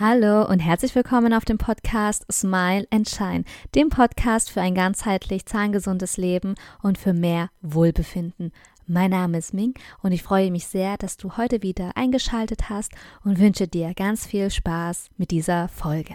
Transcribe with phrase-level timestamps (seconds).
[0.00, 3.42] Hallo und herzlich willkommen auf dem Podcast Smile and Shine,
[3.74, 8.52] dem Podcast für ein ganzheitlich zahngesundes Leben und für mehr Wohlbefinden.
[8.86, 12.92] Mein Name ist Ming und ich freue mich sehr, dass du heute wieder eingeschaltet hast
[13.24, 16.14] und wünsche dir ganz viel Spaß mit dieser Folge.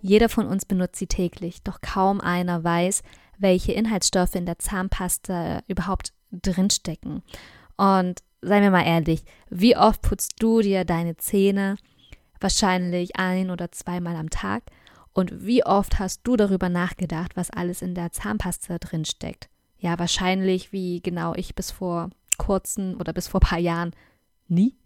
[0.00, 3.02] Jeder von uns benutzt sie täglich, doch kaum einer weiß,
[3.36, 7.24] welche Inhaltsstoffe in der Zahnpasta überhaupt drinstecken.
[7.76, 11.76] Und seien wir mal ehrlich, wie oft putzt du dir deine Zähne?
[12.40, 14.62] Wahrscheinlich ein oder zweimal am Tag.
[15.12, 19.48] Und wie oft hast du darüber nachgedacht, was alles in der Zahnpasta drinsteckt?
[19.78, 23.92] Ja, wahrscheinlich wie genau ich bis vor kurzem oder bis vor paar Jahren
[24.48, 24.76] nie.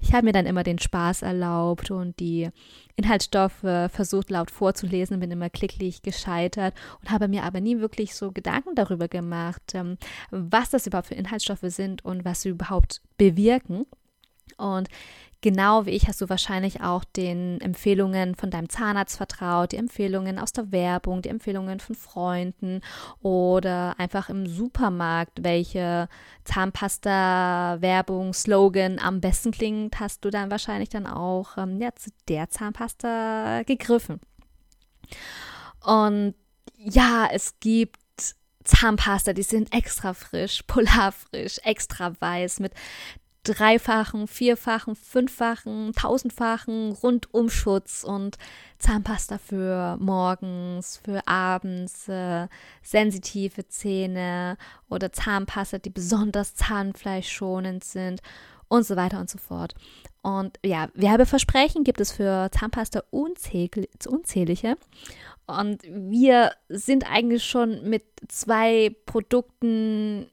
[0.00, 2.48] Ich habe mir dann immer den Spaß erlaubt und die
[2.96, 8.30] Inhaltsstoffe versucht laut vorzulesen, bin immer klicklich gescheitert und habe mir aber nie wirklich so
[8.30, 9.98] Gedanken darüber gemacht, ähm,
[10.30, 13.86] was das überhaupt für Inhaltsstoffe sind und was sie überhaupt bewirken.
[14.56, 14.88] Und
[15.44, 20.38] Genau wie ich hast du wahrscheinlich auch den Empfehlungen von deinem Zahnarzt vertraut, die Empfehlungen
[20.38, 22.80] aus der Werbung, die Empfehlungen von Freunden
[23.20, 26.08] oder einfach im Supermarkt, welche
[26.44, 32.48] Zahnpasta-Werbung, Slogan am besten klingt, hast du dann wahrscheinlich dann auch ähm, ja, zu der
[32.48, 34.20] Zahnpasta gegriffen.
[35.84, 36.36] Und
[36.78, 37.98] ja, es gibt
[38.64, 42.72] Zahnpasta, die sind extra frisch, polarfrisch, extra weiß mit
[43.44, 48.36] dreifachen, vierfachen, fünffachen, tausendfachen Rundumschutz und
[48.78, 52.48] Zahnpasta für morgens, für abends, äh,
[52.82, 54.56] sensitive Zähne
[54.88, 58.20] oder Zahnpasta, die besonders zahnfleischschonend sind
[58.68, 59.74] und so weiter und so fort.
[60.22, 64.76] Und ja, Werbeversprechen gibt es für Zahnpasta unzählige.
[65.46, 70.30] Und wir sind eigentlich schon mit zwei Produkten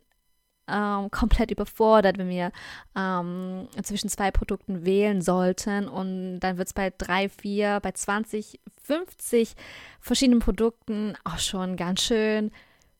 [0.71, 2.51] ähm, komplett überfordert, wenn wir
[2.95, 5.87] ähm, zwischen zwei Produkten wählen sollten.
[5.87, 9.55] Und dann wird es bei drei, vier, bei 20, 50
[9.99, 12.51] verschiedenen Produkten auch schon ganz schön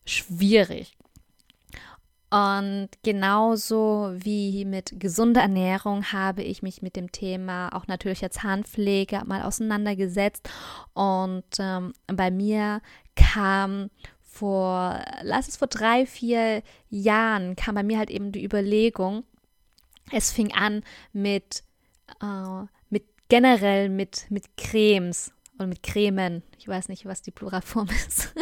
[0.05, 0.97] schwierig.
[2.31, 9.23] Und genauso wie mit gesunder Ernährung habe ich mich mit dem Thema auch natürlicher Zahnpflege
[9.25, 10.49] mal auseinandergesetzt.
[10.93, 12.81] Und ähm, bei mir
[13.17, 13.89] kam
[14.31, 19.23] vor, lass es vor drei, vier Jahren, kam bei mir halt eben die Überlegung,
[20.11, 20.83] es fing an
[21.13, 21.63] mit,
[22.21, 26.43] äh, mit generell mit, mit Cremes und mit Cremen.
[26.57, 28.33] Ich weiß nicht, was die Pluralform ist.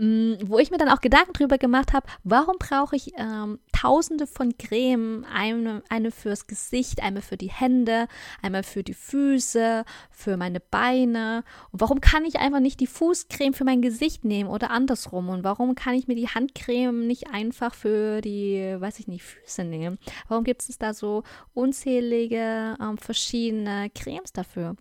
[0.00, 4.26] Mm, wo ich mir dann auch Gedanken drüber gemacht habe, warum brauche ich ähm, tausende
[4.26, 8.08] von Cremen, eine, eine fürs Gesicht, einmal für die Hände,
[8.40, 13.52] einmal für die Füße, für meine Beine und warum kann ich einfach nicht die Fußcreme
[13.52, 17.74] für mein Gesicht nehmen oder andersrum und warum kann ich mir die Handcreme nicht einfach
[17.74, 19.98] für die, weiß ich nicht, Füße nehmen?
[20.28, 24.76] Warum gibt es da so unzählige ähm, verschiedene Cremes dafür?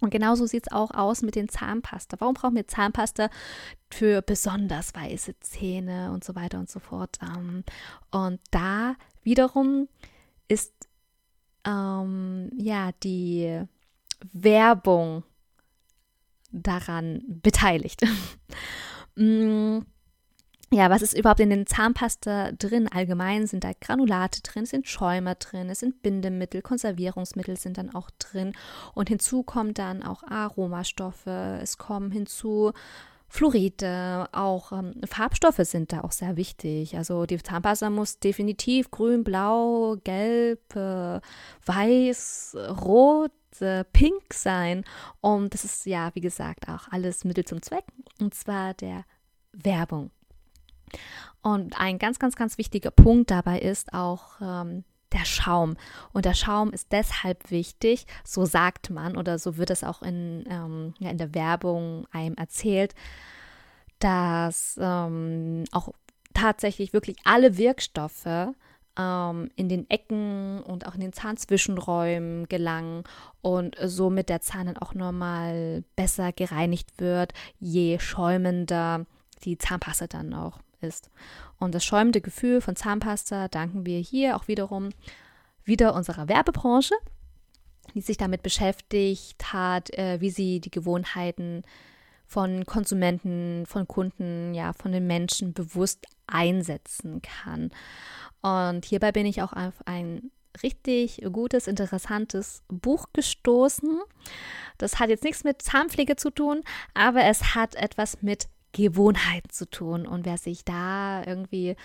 [0.00, 2.16] Und genauso sieht es auch aus mit den Zahnpasta.
[2.20, 3.30] Warum brauchen wir Zahnpasta
[3.90, 7.18] für besonders weiße Zähne und so weiter und so fort?
[7.22, 7.64] Ähm,
[8.10, 9.88] und da wiederum
[10.48, 10.72] ist
[11.64, 13.62] ähm, ja die
[14.32, 15.24] Werbung
[16.50, 18.02] daran beteiligt.
[20.72, 22.88] Ja, was ist überhaupt in den Zahnpasta drin?
[22.92, 27.94] Allgemein sind da Granulate drin, es sind Schäumer drin, es sind Bindemittel, Konservierungsmittel sind dann
[27.94, 28.52] auch drin.
[28.92, 32.72] Und hinzu kommen dann auch Aromastoffe, es kommen hinzu
[33.28, 36.96] Fluoride, auch ähm, Farbstoffe sind da auch sehr wichtig.
[36.96, 41.20] Also die Zahnpasta muss definitiv grün, blau, gelb, äh,
[41.64, 44.84] weiß, rot, äh, pink sein.
[45.20, 47.84] Und das ist ja, wie gesagt, auch alles Mittel zum Zweck.
[48.20, 49.04] Und zwar der
[49.52, 50.10] Werbung.
[51.42, 55.76] Und ein ganz, ganz, ganz wichtiger Punkt dabei ist auch ähm, der Schaum.
[56.12, 60.44] Und der Schaum ist deshalb wichtig, so sagt man oder so wird es auch in,
[60.50, 62.94] ähm, ja, in der Werbung einem erzählt,
[63.98, 65.90] dass ähm, auch
[66.34, 68.50] tatsächlich wirklich alle Wirkstoffe
[68.98, 73.04] ähm, in den Ecken und auch in den Zahnzwischenräumen gelangen
[73.40, 79.06] und somit der Zahn dann auch nochmal besser gereinigt wird, je schäumender
[79.44, 81.10] die Zahnpasta dann auch ist.
[81.58, 84.90] Und das schäumende Gefühl von Zahnpasta danken wir hier auch wiederum
[85.64, 86.94] wieder unserer Werbebranche,
[87.94, 91.62] die sich damit beschäftigt hat, äh, wie sie die Gewohnheiten
[92.24, 97.70] von Konsumenten, von Kunden, ja, von den Menschen bewusst einsetzen kann.
[98.42, 100.30] Und hierbei bin ich auch auf ein
[100.62, 104.00] richtig gutes, interessantes Buch gestoßen.
[104.78, 106.62] Das hat jetzt nichts mit Zahnpflege zu tun,
[106.94, 110.06] aber es hat etwas mit Gewohnheiten zu tun.
[110.06, 111.76] Und wer sich da irgendwie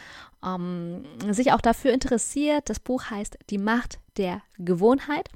[0.45, 5.29] ähm, sich auch dafür interessiert, das Buch heißt Die Macht der Gewohnheit.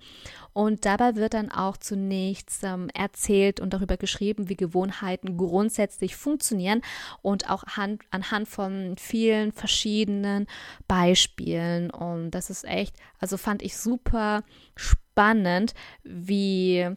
[0.51, 6.81] Und dabei wird dann auch zunächst ähm, erzählt und darüber geschrieben, wie Gewohnheiten grundsätzlich funktionieren
[7.21, 10.47] und auch hand, anhand von vielen verschiedenen
[10.89, 11.89] Beispielen.
[11.89, 14.43] Und das ist echt, also fand ich super
[14.75, 15.73] spannend,
[16.03, 16.95] wie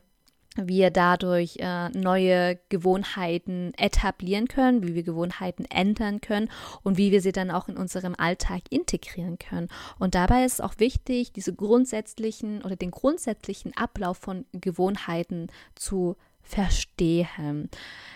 [0.67, 6.51] wir dadurch äh, neue Gewohnheiten etablieren können, wie wir Gewohnheiten ändern können
[6.83, 9.69] und wie wir sie dann auch in unserem Alltag integrieren können.
[9.99, 16.17] Und dabei ist es auch wichtig, diese grundsätzlichen oder den grundsätzlichen Ablauf von Gewohnheiten zu
[16.43, 17.71] verstehen.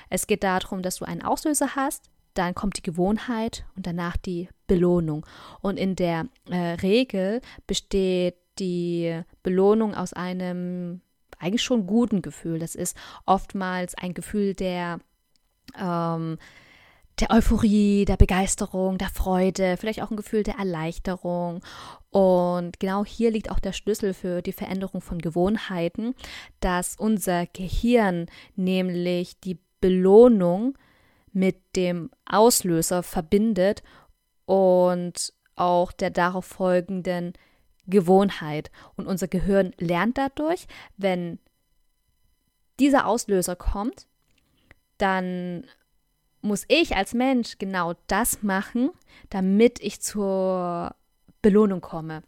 [0.08, 4.48] Es geht darum, dass du einen Auslöser hast, dann kommt die Gewohnheit und danach die
[4.66, 5.26] Belohnung.
[5.60, 11.00] Und in der äh, Regel besteht die Belohnung aus einem
[11.42, 12.58] eigentlich schon guten Gefühl.
[12.58, 12.96] Das ist
[13.26, 15.00] oftmals ein Gefühl der,
[15.78, 16.38] ähm,
[17.20, 21.62] der Euphorie, der Begeisterung, der Freude, vielleicht auch ein Gefühl der Erleichterung.
[22.10, 26.14] Und genau hier liegt auch der Schlüssel für die Veränderung von Gewohnheiten,
[26.60, 30.78] dass unser Gehirn nämlich die Belohnung
[31.32, 33.82] mit dem Auslöser verbindet
[34.44, 37.32] und auch der darauf folgenden
[37.86, 38.70] Gewohnheit.
[38.96, 41.38] Und unser Gehirn lernt dadurch, wenn
[42.78, 44.06] dieser Auslöser kommt,
[44.98, 45.66] dann
[46.40, 48.90] muss ich als Mensch genau das machen,
[49.30, 50.94] damit ich zur
[51.40, 52.22] Belohnung komme.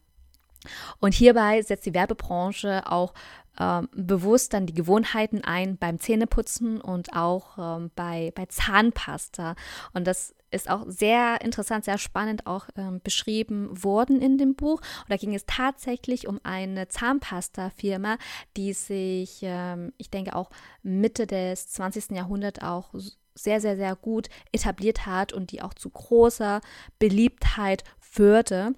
[0.99, 3.13] Und hierbei setzt die Werbebranche auch
[3.59, 9.55] ähm, bewusst dann die Gewohnheiten ein beim Zähneputzen und auch ähm, bei, bei Zahnpasta.
[9.93, 14.81] Und das ist auch sehr interessant, sehr spannend auch ähm, beschrieben worden in dem Buch.
[14.81, 18.17] Und da ging es tatsächlich um eine Zahnpasta-Firma,
[18.57, 20.51] die sich, ähm, ich denke auch
[20.83, 22.11] Mitte des 20.
[22.11, 22.95] Jahrhunderts auch
[23.35, 26.61] sehr, sehr, sehr gut etabliert hat und die auch zu großer
[26.99, 28.75] Beliebtheit führte.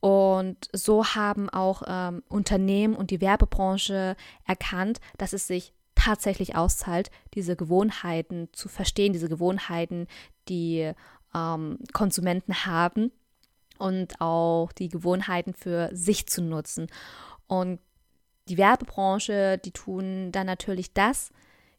[0.00, 7.10] Und so haben auch ähm, Unternehmen und die Werbebranche erkannt, dass es sich tatsächlich auszahlt,
[7.34, 10.06] diese Gewohnheiten zu verstehen, diese Gewohnheiten,
[10.48, 10.92] die
[11.36, 13.12] ähm, Konsumenten haben
[13.78, 16.86] und auch die Gewohnheiten für sich zu nutzen.
[17.46, 17.78] Und
[18.48, 21.30] die Werbebranche, die tun dann natürlich das,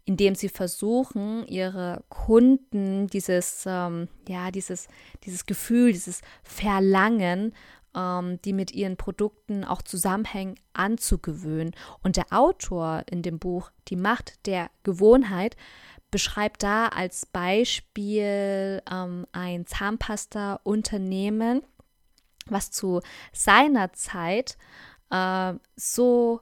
[0.05, 4.87] indem sie versuchen, ihre Kunden dieses, ähm, ja, dieses,
[5.25, 7.53] dieses Gefühl, dieses Verlangen,
[7.95, 11.73] ähm, die mit ihren Produkten auch zusammenhängen, anzugewöhnen.
[12.03, 15.57] Und der Autor in dem Buch Die Macht der Gewohnheit
[16.11, 21.61] beschreibt da als Beispiel ähm, ein Zahnpasta-Unternehmen,
[22.45, 23.01] was zu
[23.33, 24.57] seiner Zeit
[25.09, 26.41] äh, so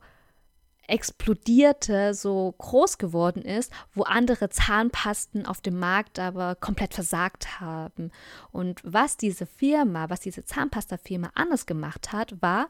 [0.88, 8.12] explodierte, so groß geworden ist, wo andere Zahnpasten auf dem Markt aber komplett versagt haben.
[8.52, 12.70] Und was diese Firma, was diese Zahnpasta-Firma anders gemacht hat, war,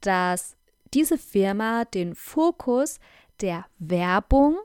[0.00, 0.56] dass
[0.94, 3.00] diese Firma den Fokus
[3.40, 4.58] der Werbung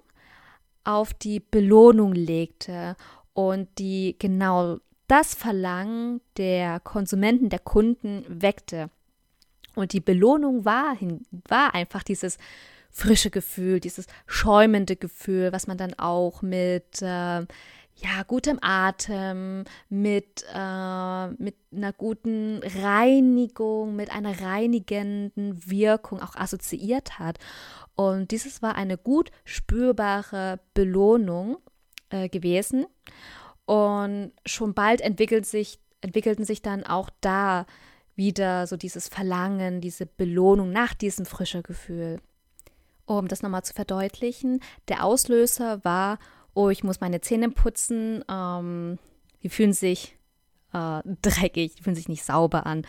[0.86, 2.96] auf die Belohnung legte
[3.34, 4.78] und die genau
[5.08, 8.90] das Verlangen der Konsumenten, der Kunden weckte.
[9.76, 10.96] Und die Belohnung war,
[11.48, 12.38] war einfach dieses
[12.90, 17.46] frische Gefühl, dieses schäumende Gefühl, was man dann auch mit äh,
[17.98, 27.20] ja, gutem Atem, mit, äh, mit einer guten Reinigung, mit einer reinigenden Wirkung auch assoziiert
[27.20, 27.38] hat.
[27.96, 31.58] Und dieses war eine gut spürbare Belohnung
[32.10, 32.86] äh, gewesen.
[33.66, 37.66] Und schon bald entwickelt sich, entwickelten sich dann auch da
[38.16, 42.22] wieder so dieses Verlangen, diese Belohnung nach diesem frischen Gefühl.
[43.06, 46.20] Um das nochmal zu verdeutlichen, der Auslöser war,
[46.54, 48.98] oh, ich muss meine Zähne putzen, ähm,
[49.44, 50.18] die fühlen sich
[50.74, 52.86] äh, dreckig, die fühlen sich nicht sauber an.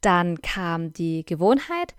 [0.00, 1.94] Dann kam die Gewohnheit,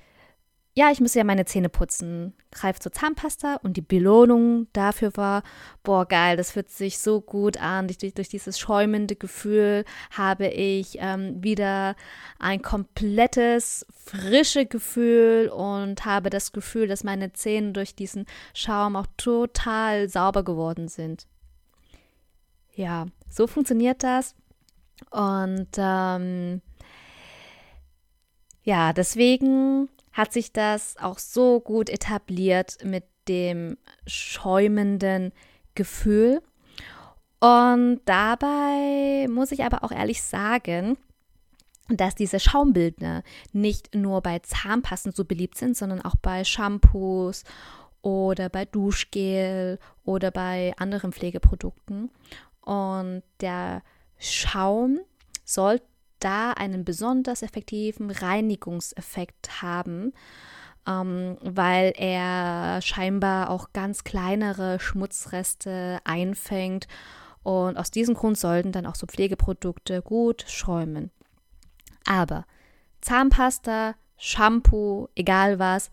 [0.79, 5.43] ja, ich muss ja meine Zähne putzen, greife zur Zahnpasta und die Belohnung dafür war,
[5.83, 7.89] boah, geil, das fühlt sich so gut an.
[7.89, 11.97] Durch, durch dieses schäumende Gefühl habe ich ähm, wieder
[12.39, 19.07] ein komplettes, frische Gefühl und habe das Gefühl, dass meine Zähne durch diesen Schaum auch
[19.17, 21.27] total sauber geworden sind.
[22.73, 24.33] Ja, so funktioniert das.
[25.11, 26.61] Und ähm,
[28.63, 35.31] ja, deswegen hat sich das auch so gut etabliert mit dem schäumenden
[35.75, 36.41] Gefühl.
[37.39, 40.97] Und dabei muss ich aber auch ehrlich sagen,
[41.87, 43.23] dass diese Schaumbildner
[43.53, 47.43] nicht nur bei Zahnpasten so beliebt sind, sondern auch bei Shampoos
[48.01, 52.11] oder bei Duschgel oder bei anderen Pflegeprodukten.
[52.61, 53.81] Und der
[54.17, 54.99] Schaum
[55.43, 55.81] soll
[56.19, 60.13] da einen besonders effektiven Reinigungseffekt haben,
[60.87, 66.87] ähm, weil er scheinbar auch ganz kleinere Schmutzreste einfängt.
[67.43, 71.11] Und aus diesem Grund sollten dann auch so Pflegeprodukte gut schäumen.
[72.05, 72.45] Aber
[73.01, 75.91] Zahnpasta, Shampoo, egal was,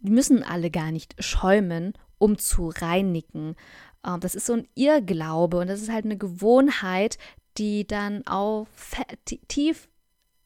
[0.00, 3.56] die müssen alle gar nicht schäumen, um zu reinigen.
[4.06, 7.18] Ähm, das ist so ein Irrglaube und das ist halt eine Gewohnheit,
[7.58, 8.66] die dann auch
[9.48, 9.88] tief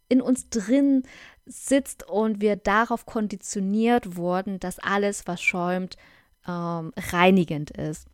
[0.08, 1.02] in uns drin
[1.46, 5.96] sitzt und wir darauf konditioniert wurden, dass alles, was schäumt,
[6.46, 8.06] ähm, reinigend ist.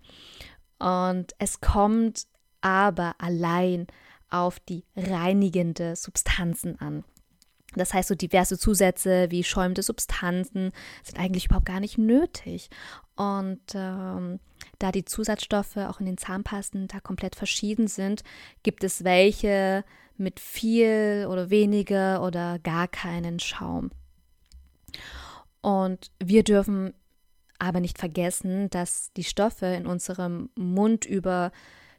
[0.79, 2.27] Und es kommt
[2.61, 3.87] aber allein
[4.31, 7.05] auf die reinigende Substanzen an.
[7.77, 12.71] Das heißt, so diverse Zusätze wie schäumende Substanzen sind eigentlich überhaupt gar nicht nötig.
[13.17, 14.41] Und ähm,
[14.79, 18.23] da die Zusatzstoffe auch in den Zahnpasten da komplett verschieden sind,
[18.63, 19.85] gibt es welche
[20.17, 23.91] mit viel oder weniger oder gar keinen Schaum.
[25.61, 26.93] Und wir dürfen
[27.59, 31.53] aber nicht vergessen, dass die Stoffe in unserem Mund über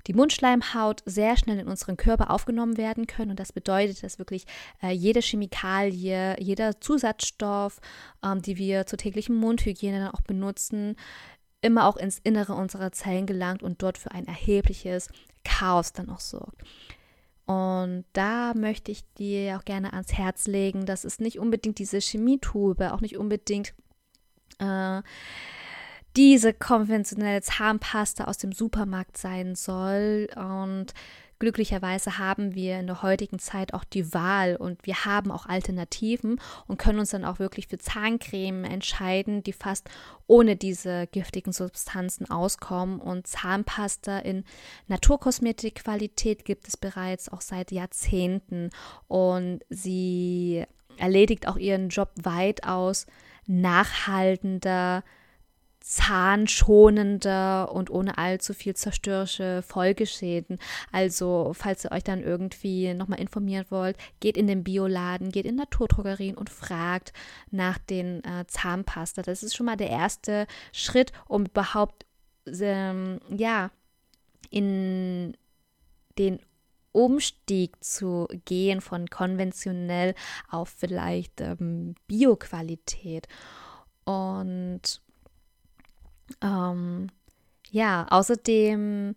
[0.08, 3.32] die Mundschleimhaut sehr schnell in unseren Körper aufgenommen werden können.
[3.32, 4.46] Und das bedeutet, dass wirklich
[4.82, 7.80] äh, jede Chemikalie, jeder Zusatzstoff,
[8.24, 10.96] ähm, die wir zur täglichen Mundhygiene dann auch benutzen,
[11.62, 15.10] immer auch ins Innere unserer Zellen gelangt und dort für ein erhebliches
[15.44, 16.62] Chaos dann auch sorgt.
[17.46, 22.00] Und da möchte ich dir auch gerne ans Herz legen, dass es nicht unbedingt diese
[22.00, 23.74] Chemietube, auch nicht unbedingt
[24.60, 25.02] äh,
[26.16, 30.28] diese konventionelle Zahnpasta aus dem Supermarkt sein soll.
[30.36, 30.94] Und
[31.40, 36.40] glücklicherweise haben wir in der heutigen Zeit auch die Wahl und wir haben auch Alternativen
[36.68, 39.90] und können uns dann auch wirklich für Zahncreme entscheiden, die fast
[40.28, 43.00] ohne diese giftigen Substanzen auskommen.
[43.00, 44.46] Und Zahnpasta in
[44.88, 48.70] Naturkosmetikqualität gibt es bereits auch seit Jahrzehnten
[49.08, 50.64] und sie
[50.98, 53.08] erledigt auch ihren Job weitaus
[53.48, 55.04] nachhaltender
[55.84, 60.58] zahnschonender und ohne allzu viel zerstörerische Folgeschäden.
[60.94, 65.58] Also, falls ihr euch dann irgendwie nochmal informieren wollt, geht in den Bioladen, geht in
[65.58, 67.12] Naturdrogerien und fragt
[67.52, 69.24] nach den äh, Zahnpasta.
[69.24, 72.06] Das ist schon mal der erste Schritt, um überhaupt
[72.48, 73.70] ähm, ja
[74.50, 75.36] in
[76.18, 76.40] den
[76.94, 80.16] Umstieg zu gehen von konventionell
[80.50, 83.28] auf vielleicht ähm, Bioqualität.
[84.06, 85.03] Und
[86.42, 87.10] ähm,
[87.72, 89.16] ja, außerdem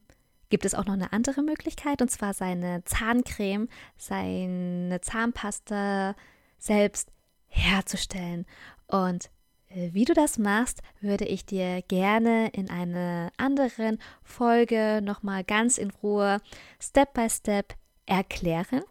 [0.49, 6.15] gibt es auch noch eine andere Möglichkeit und zwar seine Zahncreme, seine Zahnpasta
[6.59, 7.11] selbst
[7.49, 8.47] herzustellen.
[8.87, 9.31] Und
[9.69, 15.79] äh, wie du das machst, würde ich dir gerne in einer anderen Folge nochmal ganz
[15.79, 16.41] in Ruhe
[16.81, 17.75] Step by Step
[18.07, 18.83] erklären.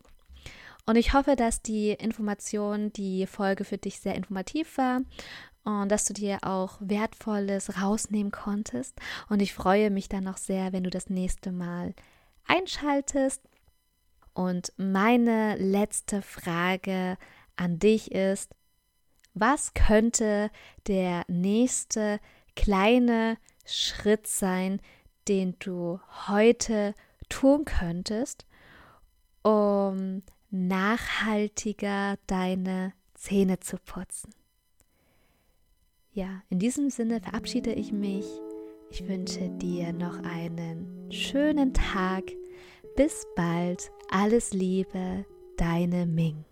[0.86, 5.02] Und ich hoffe, dass die Information, die Folge für dich sehr informativ war
[5.66, 8.98] und dass du dir auch Wertvolles rausnehmen konntest.
[9.30, 11.94] Und ich freue mich dann noch sehr, wenn du das nächste Mal
[12.46, 13.42] einschaltest.
[14.34, 17.18] Und meine letzte Frage
[17.56, 18.54] an dich ist,
[19.34, 20.52] was könnte
[20.88, 22.20] der nächste
[22.56, 24.82] kleine Schritt sein,
[25.28, 26.94] den du heute
[27.28, 28.46] tun könntest,
[29.42, 34.34] um nachhaltiger deine Zähne zu putzen?
[36.16, 38.26] Ja, in diesem Sinne verabschiede ich mich.
[38.90, 42.24] Ich wünsche dir noch einen schönen Tag.
[42.96, 43.92] Bis bald.
[44.10, 45.26] Alles Liebe,
[45.58, 46.46] deine Ming.